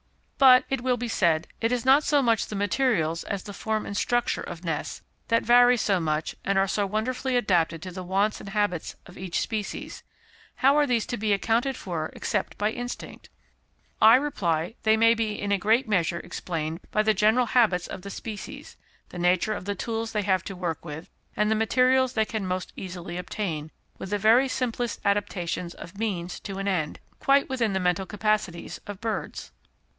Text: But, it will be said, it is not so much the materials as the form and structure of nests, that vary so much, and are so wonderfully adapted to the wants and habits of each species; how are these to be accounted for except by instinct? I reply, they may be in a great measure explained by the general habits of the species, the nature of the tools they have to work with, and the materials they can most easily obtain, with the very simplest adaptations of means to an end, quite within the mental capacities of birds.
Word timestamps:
But, 0.39 0.63
it 0.71 0.81
will 0.81 0.97
be 0.97 1.07
said, 1.07 1.47
it 1.61 1.71
is 1.71 1.85
not 1.85 2.03
so 2.03 2.23
much 2.23 2.47
the 2.47 2.55
materials 2.55 3.23
as 3.25 3.43
the 3.43 3.53
form 3.53 3.85
and 3.85 3.95
structure 3.95 4.41
of 4.41 4.63
nests, 4.63 5.03
that 5.27 5.43
vary 5.43 5.77
so 5.77 5.99
much, 5.99 6.35
and 6.43 6.57
are 6.57 6.67
so 6.67 6.87
wonderfully 6.87 7.37
adapted 7.37 7.83
to 7.83 7.91
the 7.91 8.01
wants 8.01 8.39
and 8.39 8.49
habits 8.49 8.95
of 9.05 9.19
each 9.19 9.39
species; 9.39 10.01
how 10.55 10.75
are 10.75 10.87
these 10.87 11.05
to 11.05 11.17
be 11.17 11.31
accounted 11.33 11.77
for 11.77 12.09
except 12.13 12.57
by 12.57 12.71
instinct? 12.71 13.29
I 14.01 14.15
reply, 14.15 14.73
they 14.81 14.97
may 14.97 15.13
be 15.13 15.39
in 15.39 15.51
a 15.51 15.59
great 15.59 15.87
measure 15.87 16.19
explained 16.21 16.79
by 16.89 17.03
the 17.03 17.13
general 17.13 17.45
habits 17.45 17.85
of 17.85 18.01
the 18.01 18.09
species, 18.09 18.77
the 19.09 19.19
nature 19.19 19.53
of 19.53 19.65
the 19.65 19.75
tools 19.75 20.11
they 20.13 20.23
have 20.23 20.43
to 20.45 20.55
work 20.55 20.83
with, 20.83 21.11
and 21.37 21.51
the 21.51 21.55
materials 21.55 22.13
they 22.13 22.25
can 22.25 22.47
most 22.47 22.73
easily 22.75 23.17
obtain, 23.17 23.69
with 23.99 24.09
the 24.09 24.17
very 24.17 24.47
simplest 24.47 24.99
adaptations 25.05 25.75
of 25.75 25.99
means 25.99 26.39
to 26.39 26.57
an 26.57 26.67
end, 26.67 26.99
quite 27.19 27.47
within 27.47 27.73
the 27.73 27.79
mental 27.79 28.07
capacities 28.07 28.79
of 28.87 28.99
birds. 28.99 29.51